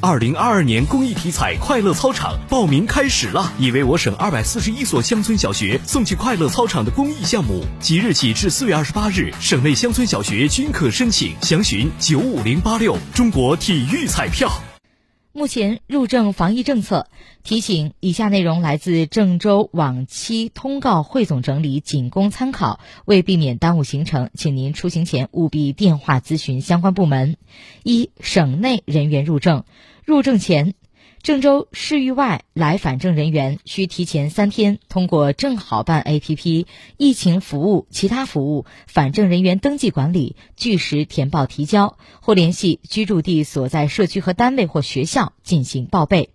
[0.00, 12.96] 二零二二年公益体彩快乐操场报名开始了，已为我省二百四十一所乡村小学送去快乐操场的公益项目，即日起至四月二十八日，省内乡村小学均可申请，详询九五零八六。
[13.12, 14.48] 中国体育彩票。
[15.32, 17.06] 目前入郑防疫政策
[17.44, 22.80] 提醒：以下内容来自郑州往期通告汇总整理，仅供参考。
[23.04, 27.36] 为避免耽误行程，请您出行前务必电话咨询相关部门。
[27.84, 29.64] 一、省内人员入郑，
[30.04, 30.74] 入郑前。
[31.22, 46.30] 郑州市域外来返郑人员需提前三天通过正好办 APP 疫情服务其他服务返郑人员登记管理据实填报提交，或联系居住地所在社区和单位或学校进行报备。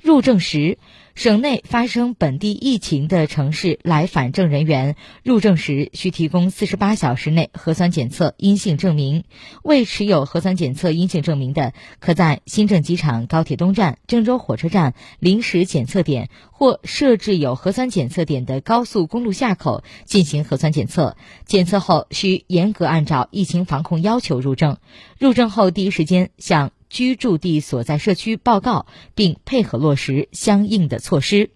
[0.00, 0.78] 入证时。
[1.16, 9.24] 省内发生本地疫情的城市来返郑人员入证时需提供四十八小时内核酸检测阴性证明。
[9.62, 21.18] 未持有核酸检测阴性证明的，可在新郑机场、高铁东站、郑州火车站临时检测点或设置有核酸检测点的高速公路下口进行核酸检测。
[21.44, 24.78] 检测后需严格按照疫情防控要求入证。
[25.18, 26.70] 入证后第一时间向。
[26.90, 31.50] 居住地所在社区报告，并配合落实相应的措施。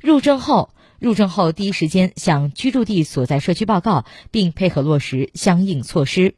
[0.00, 6.34] 入证后，入证后第一时间向居住地所在社区报告，并配合落实相应措施。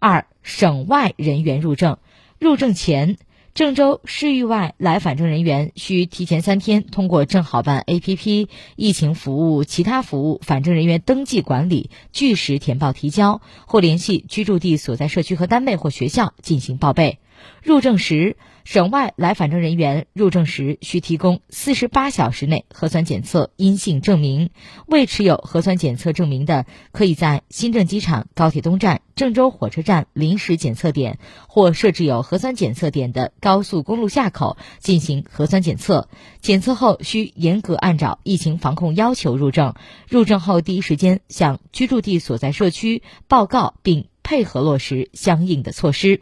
[0.00, 1.98] 二、省外人员入证，
[2.38, 3.16] 入证前，
[3.54, 8.46] 郑州市域外来返郑人员需提前三天通过正好办 APP
[8.76, 17.18] 疫情服务其他服务返郑人员登记管理据实填报提交，或联系居住地所在社区和单位或学校进行报备。
[17.62, 18.36] 入证时，
[18.70, 24.50] 省外来返郑人员入郑时需提供四十八小时内核酸检测阴性证明。
[24.86, 36.10] 未持有核酸检测证明的，可以在新郑机场、高铁东站、郑州火车站临时检测点或设置有核酸检测点的高速公路下口进行核酸检测。
[36.42, 39.72] 检测后需严格按照疫情防控要求入郑。
[40.10, 46.20] 入郑后第一时间向居住地所在社区报告，并配合落实相应的措施。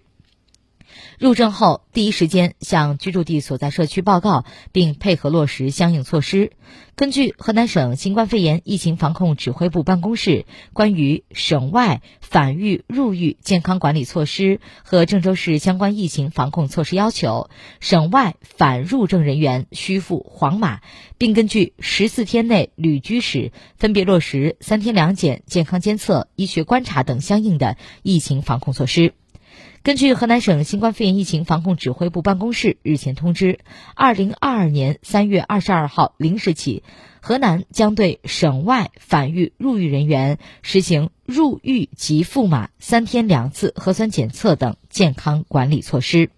[1.18, 6.52] 入证后，第一时间向居住地所在社区报告，并配合落实相应措施。
[6.96, 20.80] 根据河南省新冠肺炎疫情防控指挥部办公室关于省外返豫入豫健康管理措施和郑州市相关疫情防控措施要求，省外返入证人员需赴黄码，
[21.18, 29.12] 并根据十四天内旅居史，分别落实三天两检、健康监测、医学观察等相应的疫情防控措施。
[29.83, 33.61] 根据河南省新冠肺炎疫情防控指挥部办公室日前通知，
[33.94, 36.83] 二零二二年三月二十二号零时起，
[37.21, 46.31] 河南将对省外返豫入豫人员实行入豫即赴码、三天两次核酸检测等健康管理措施。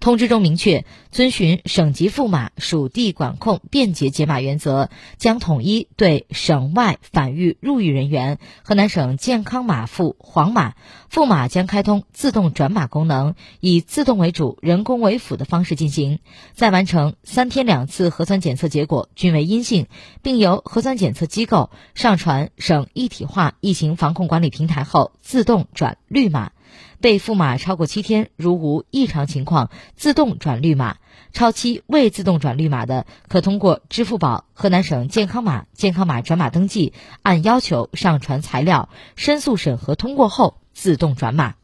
[0.00, 10.74] 通知中明确，遵循省级赋码、属地管控便捷解码原则，将统一对省外返豫入豫人员，河南省健康码赋黄码，
[11.08, 16.18] 赋码将开通自动转码功能，以自动为主、人工为辅的方式进行。
[16.52, 19.86] 在完成三天两次核酸检测结果均为阴性，
[20.22, 26.52] 并由核酸检测机构上传省一体化疫情防控管理平台后，自动转绿码。
[27.00, 30.96] 被赋码超过七天，如无异常情况，自动转绿码；
[31.32, 36.92] 超期未自动转绿码的，可通过支付宝、河南省健康码、健康码转码登记，
[37.22, 41.54] 按要求上传材料，申诉审核通过后自动转码。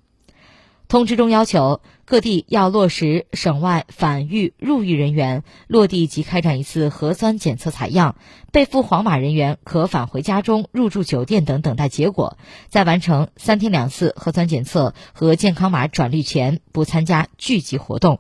[0.90, 8.16] 通知中要求，各地要落实省外返豫入豫人员落地即开展一次核酸检测采样，
[8.50, 12.36] 被赋黄码人员可返回家中、入住酒店等等待结果。
[12.70, 18.18] 在完成三天两次核酸检测和健康码转绿前，不参加聚集活动。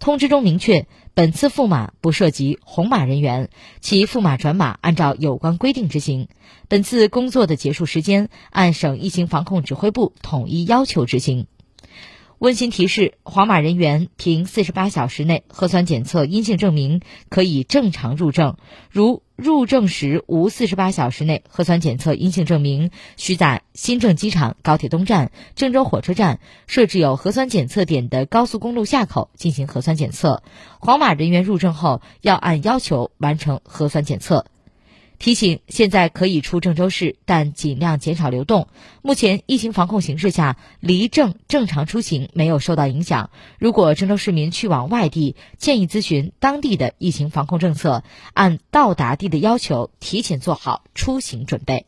[0.00, 3.50] 通知中明确，本次赋码不涉及红码人员，
[3.80, 6.26] 其赋码转码按照有关规定执行。
[6.66, 11.46] 本次工作的结束时间，按省疫情防控指挥部统一要求执行。
[12.38, 17.00] 温馨提示：黄码人员凭四十八小时内核酸检测阴性证明
[17.30, 18.56] 可以正常入郑。
[18.90, 30.42] 如入郑时无四十八小时内核酸检测阴性证明，需在新郑机场、高铁东站、郑州火车站设置有核酸检测点的高速公路下口进行核酸检测。
[30.80, 34.44] 黄码人员入郑后要按要求完成核酸检测。
[35.24, 38.68] 提醒：现在可以出郑州市，但尽量减少流动。
[39.00, 43.30] 目前疫情防控形势下，离郑正常出行没有受到影响。
[43.58, 48.04] 如果郑州市民去往外地，建议咨询当地的疫情防控政策，
[48.34, 51.86] 按到达地的要求提前做好出行准备。